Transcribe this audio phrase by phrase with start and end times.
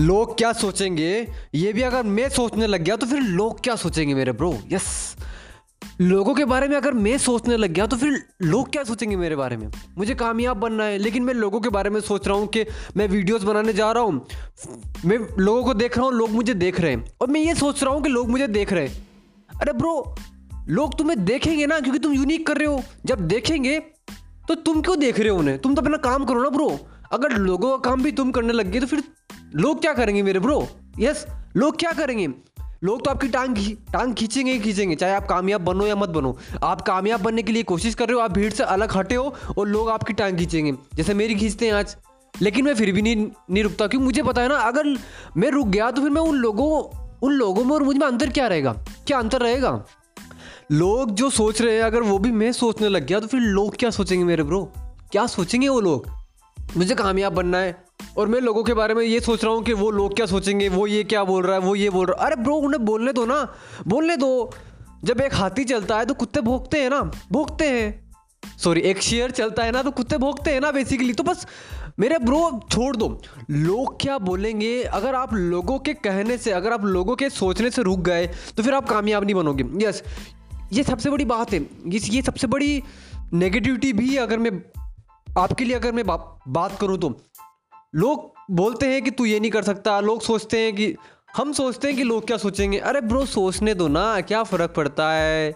[0.00, 1.26] लोग क्या सोचेंगे?
[1.54, 5.16] ये भी अगर मैं सोचने लग गया तो फिर लोग क्या सोचेंगे मेरे ब्रो यस
[6.00, 9.36] लोगों के बारे में अगर मैं सोचने लग गया तो फिर लोग क्या सोचेंगे मेरे
[9.36, 9.66] बारे में?
[9.98, 12.64] मुझे कामयाब बनना है, लेकिन मैं लोगों के बारे में सोच रहा हूँ कि
[12.96, 14.26] मैं वीडियोस बनाने जा रहा हूँ।
[15.04, 17.82] मैं लोगों को देख रहा हूँ, लोग मुझे देख रहे हैं। और मैं ये सोच
[17.82, 19.06] रहा हूँ कि लोग मुझे देख रहे हैं।
[19.50, 20.14] अरे ब्रो
[20.68, 23.78] लोग तुम्हें देखेंगे ना क्योंकि तुम यूनिक कर रहे हो। जब देखेंगे
[24.48, 25.58] तो तुम क्यों देख रहे हो उन्हें?
[25.58, 26.78] तुम तो अपना काम करो ना ब्रो
[27.12, 29.02] अगर लोगों का काम भी तुम करने लग गए तो फिर
[29.54, 30.66] लोग क्या करेंगे मेरे ब्रो
[30.98, 32.28] यस लोग क्या करेंगे?
[32.84, 33.56] लोग तो आपकी टांग
[33.92, 37.52] टांग खींचेंगे ही खींचेंगे, चाहे आप कामयाब बनो या मत बनो। आप कामयाब बनने के
[37.52, 40.38] लिए कोशिश कर रहे हो, आप भीड़ से अलग हटे हो और लोग आपकी टांग
[40.38, 41.96] खींचेंगे, जैसे मेरी खींचते हैं आज।
[42.34, 43.16] लेकिन मैं फिर भी नहीं
[43.50, 44.96] नहीं रुकता, क्योंकि मुझे पता है ना, अगर
[45.36, 46.68] मैं रुक गया तो फिर मैं उन लोगों
[47.22, 48.72] उन लोगों में और मुझमें अंतर क्या रहेगा?
[49.06, 49.84] क्या अंतर रहेगा?
[50.72, 53.76] लोग जो सोच रहे हैं, अगर वो भी मैं सोचने लग गया तो फिर लोग
[53.76, 54.64] क्या सोचेंगे मेरे ब्रो
[55.12, 56.08] क्या सोचेंगे वो लोग?
[56.76, 57.87] मुझे कामयाब बनना है
[58.18, 60.68] और मैं लोगों के बारे में ये सोच रहा हूँ कि वो लोग क्या सोचेंगे
[60.68, 63.12] वो ये क्या बोल रहा है वो ये बोल रहा है। अरे ब्रो उन्हें बोलने
[63.12, 63.36] दो ना
[63.88, 64.50] बोलने दो।
[65.04, 67.00] जब एक हाथी चलता है तो कुत्ते भोगते हैं ना
[67.32, 71.22] भोगते हैं। सॉरी एक शेयर चलता है ना तो कुत्ते भोगते हैं ना बेसिकली तो
[71.22, 71.46] बस
[71.98, 73.08] मेरे ब्रो छोड़ दो।
[73.50, 74.82] लोग क्या बोलेंगे?
[74.82, 78.62] अगर आप लोगों के कहने से अगर आप लोगों के सोचने से रुक गए तो
[78.62, 80.02] फिर आप कामयाब नहीं बनोगे। यस
[80.72, 82.82] ये सबसे बड़ी बात है। ये सबसे बड़ी
[83.32, 84.50] नेगेटिविटी भी अगर मैं
[85.38, 86.16] आपके लिए अगर मैं बा,
[86.48, 87.08] बात करूँ तो।
[87.94, 90.96] लोग बोलते हैं कि तू ये नहीं कर सकता, लोग सोचते हैं कि,
[91.36, 92.78] हम सोचते हैं कि लोग क्या सोचेंगे?
[92.78, 95.54] अरे ब्रो सोचने दो ना, क्या फ़र्क पड़ता है?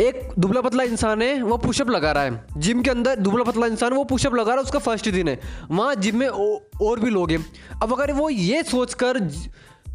[0.00, 3.66] एक दुबला पतला इंसान है वो पुशअप लगा रहा है। जिम के अंदर दुबला पतला
[3.66, 7.10] इंसान वो पुशअप लगा रहा है, उसका फ़र्स्ट दिन है। वहाँ जिम में और भी
[7.10, 7.46] लोग हैं।
[7.82, 9.18] अब अगर वो ये सोचकर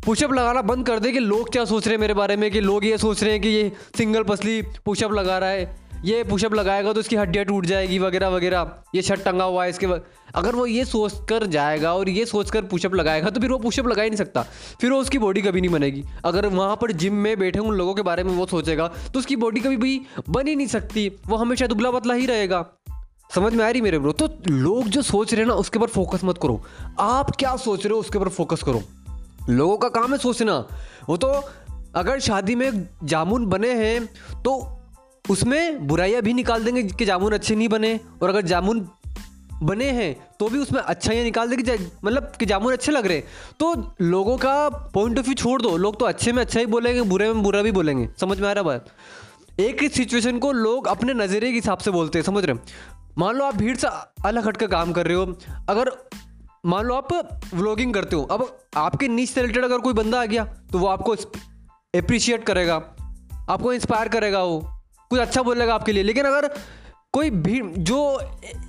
[0.05, 2.59] पुशअप लगाना बंद कर दे कि लोग क्या सोच रहे हैं मेरे बारे में, कि
[2.59, 6.53] लोग ये सोच रहे हैं कि ये सिंगल पसली पुशअप लगा रहा है ये पुशअप
[6.53, 9.85] लगाएगा तो इसकी हड्डियाँ टूट जाएगी, वगैरह वगैरह। ये शर्ट टंगा हुआ है इसके
[10.35, 13.57] अगर वो ये सोच कर जाएगा और ये सोच कर पुशअप लगाएगा तो फिर वो
[13.57, 14.41] पुशअप लगा ही नहीं सकता।
[14.81, 17.93] फिर वो उसकी बॉडी कभी नहीं बनेगी। अगर वहाँ पर जिम में बैठे उन लोगों
[17.95, 21.35] के बारे में वो सोचेगा तो उसकी बॉडी कभी भी बन ही नहीं सकती। वो
[21.37, 22.65] हमेशा दुबला पतला ही रहेगा।
[23.35, 25.87] समझ में आ रही मेरे ब्रो तो लोग जो सोच रहे हैं ना, उसके ऊपर
[25.87, 26.61] फोकस मत करो।
[26.99, 28.81] आप क्या सोच रहे हो, उसके ऊपर फोकस करो।
[29.49, 30.57] लोगों का काम है सोचना।
[31.09, 31.27] वो तो
[31.95, 34.05] अगर शादी में जामुन बने हैं
[34.41, 34.74] तो
[35.29, 38.87] उसमें बुराइयाँ भी निकाल देंगे कि जामुन अच्छे नहीं बने, और अगर जामुन
[39.63, 43.19] बने हैं तो भी उसमें अच्छाइयाँ निकाल देंगे मतलब कि जामुन अच्छे लग रहे
[43.59, 47.01] तो लोगों का पॉइंट ऑफ़ व्यू छोड़ दो। लोग तो अच्छे में अच्छा ही बोलेंगे,
[47.03, 48.85] बुरे में बुरा भी बोलेंगे। समझ में आ रहा बात?
[49.59, 52.55] एक ही सिचुएशन को लोग अपने नज़रिए के हिसाब से बोलते हैं, समझ रहे
[53.17, 53.87] मान लो आप भीड़ से
[54.25, 55.25] अलग हट कर काम कर रहे हो।
[55.69, 55.91] अगर
[56.65, 60.25] मान लो आप व्लॉगिंग करते हो, अब आपके नीच से रिलेटेड अगर कोई बंदा आ
[60.25, 62.75] गया तो वो आपको अप्रिशिएट करेगा,
[63.49, 64.74] आपको इंस्पायर करेगा वो।
[65.15, 66.55] कुछ अच्छा बोलेगा आपके लिए। लेकिन अगर
[67.13, 68.19] कोई भी, जो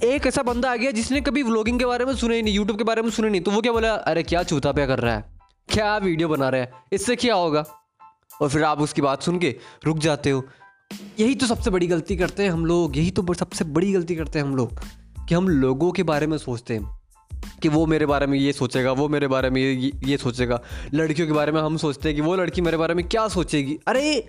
[0.05, 2.79] एक ऐसा बंदा आ गया जिसने कभी व्लॉगिंग के बारे में सुने ही नहीं यूट्यूब
[2.79, 5.15] के बारे में सुने नहीं तो वो क्या बोला, अरे, क्या चूता पे कर रहा
[5.15, 5.25] है?
[5.69, 6.73] क्या वीडियो बना रहा है?
[6.93, 7.65] इससे क्या होगा?
[8.43, 10.45] और फिर आप उसकी बात सुन के रुक जाते हो।
[11.21, 14.39] यही तो सबसे बड़ी गलती करते हैं हम लोग। यही तो सबसे बड़ी गलती करते
[14.39, 14.81] हैं हम लोग
[15.29, 17.01] कि हम लोगों के बारे में सोचते हैं
[17.63, 20.61] कि वो मेरे बारे में ये सोचेगा, वो मेरे बारे में ये ये सोचेगा।
[20.95, 23.79] लड़कियों के बारे में हम सोचते हैं कि वो लड़की मेरे बारे में क्या सोचेगी।
[23.87, 24.29] अरे,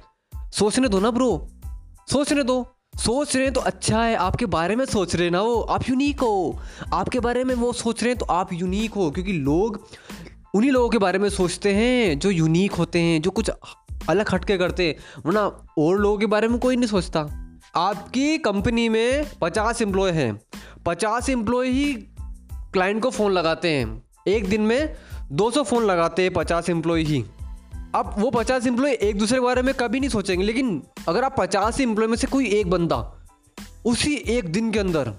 [0.53, 1.47] सोचने दो ना ब्रो।
[2.07, 5.61] सोचने दो सोच रहे हैं तो अच्छा है, आपके बारे में सोच रहे ना वो,
[5.61, 6.59] आप यूनिक हो।
[6.93, 9.87] आपके बारे में वो सोच रहे हैं तो आप यूनिक हो, क्योंकि लोग,
[10.55, 13.51] उन्हीं लोगों के बारे में सोचते हैं जो यूनिक होते हैं, जो कुछ
[14.09, 15.41] अलग हटके करते हैं। वरना
[15.77, 17.19] और लोगों के बारे में कोई नहीं सोचता।
[17.75, 20.41] आपकी कंपनी में पचास एम्प्लॉय हैं।
[20.85, 21.93] पचास एम्प्लॉय ही
[22.53, 24.95] क्लाइंट को फ़ोन लगाते हैं। एक दिन में
[25.31, 27.23] 200 फ़ोन लगाते हैं पचास एम्प्लॉय ही।
[27.97, 31.35] अब वो पचास एम्प्लॉय एक दूसरे के बारे में कभी नहीं सोचेंगे, लेकिन अगर आप
[31.39, 32.97] पचास एम्प्लॉय में से कोई एक बंदा
[33.85, 35.13] उसी एक दिन के अंदर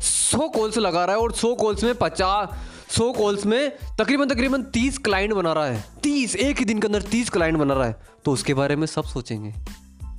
[0.00, 2.48] सौ कॉल्स लगा रहा है और सौ कॉल्स में पचास,
[2.90, 6.86] सौ कॉल्स में तकरीबन तकरीबन तीस क्लाइंट बना रहा है, तीस, एक ही दिन के
[6.86, 9.54] अंदर तीस क्लाइंट बना रहा है तो उसके बारे में सब सोचेंगे।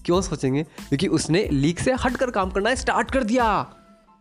[0.06, 0.64] क्यों सोचेंगे?
[0.64, 3.48] क्योंकि उसने लीक से हट कर काम करना स्टार्ट कर दिया।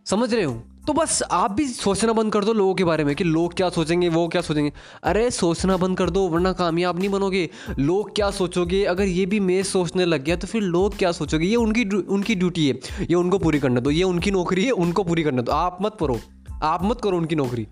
[0.07, 0.62] समझ रहे हो?
[0.87, 3.69] तो बस आप भी सोचना बंद कर दो लोगों के बारे में कि लोग क्या
[3.69, 7.49] सोचेंगे, वो क्या सोचेंगे। अरे सोचना बंद कर दो, वरना कामयाब नहीं बनोगे।
[7.79, 8.84] लोग क्या सोचोगे?
[8.84, 11.46] अगर ये भी मैं सोचने लग गया तो फिर लोग क्या सोचोगे?
[11.46, 15.05] ये उनकी उनकी ड्यूटी है। ये उनको पूरी करने दो, ये उनकी नौकरी है, उनको
[15.05, 16.19] पूरी करना दो। आप मत करो
[16.62, 17.67] आप मत करो उनकी नौकरी।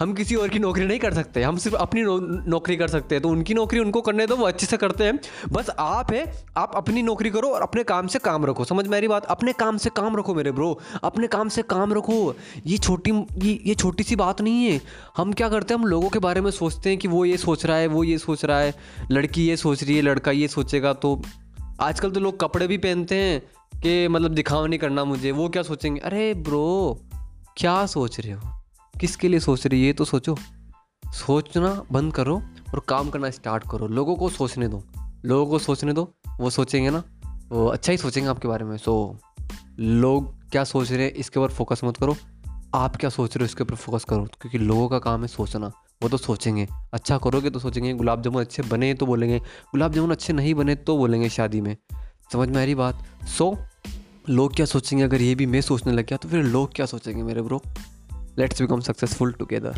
[0.00, 3.14] हम किसी और की नौकरी नहीं कर सकते हम सिर्फ़ अपनी नौ, नौकरी कर सकते
[3.14, 5.18] हैं तो उनकी नौकरी उनको करने दो वो अच्छे से करते हैं।
[5.52, 9.08] बस आप है आप अपनी नौकरी करो और अपने काम से काम रखो समझ मेरी
[9.08, 9.24] बात?
[9.24, 12.34] अपने काम से काम रखो मेरे ब्रो अपने काम से काम रखो।
[12.66, 14.80] ये छोटी ये ये छोटी सी बात नहीं है।
[15.16, 17.66] हम क्या करते हैं हम लोगों के बारे में सोचते हैं कि वो ये सोच
[17.66, 18.74] रहा है वो ये सोच रहा है
[19.12, 21.22] लड़की ये सोच रही है लड़का ये सोचेगा तो
[21.80, 23.40] आजकल तो लोग कपड़े भी पहनते हैं
[23.80, 26.00] कि मतलब दिखावा नहीं करना मुझे वो क्या सोचेंगे?
[26.00, 26.98] अरे ब्रो
[27.56, 28.63] क्या सोच रहे हो?
[29.00, 30.36] किसके लिए सोच रही है तो सोचो।
[31.06, 32.36] सोचना बंद करो
[32.74, 34.84] और काम करना स्टार्ट करो। लोगों को सोचने दो।
[35.24, 37.04] लोगों को सोचने दो। वो सोचेंगे ना।
[37.48, 39.18] वो अच्छा ही सोचेंगे आपके बारे में। सो
[39.78, 42.16] लोग क्या सोच रहे हैं इसके ऊपर फोकस मत करो।
[42.74, 45.72] आप क्या सोच रहे हो इसके ऊपर फोकस करो। क्योंकि लोगों का काम है सोचना।
[46.02, 50.10] वो तो सोचेंगे। अच्छा करोगे तो सोचेंगे। गुलाब जामुन अच्छे बने तो बोलेंगे। गुलाब जामुन
[50.10, 51.76] अच्छे नहीं बने तो बोलेंगे शादी में।
[52.32, 53.04] समझ में आ रही बात?
[53.26, 53.58] सो
[54.28, 55.04] लोग क्या सोचेंगे?
[55.04, 57.62] अगर ये भी मैं सोचने लग गया तो फिर लोग क्या सोचेंगे मेरे bro
[58.36, 59.74] Let's become successful together.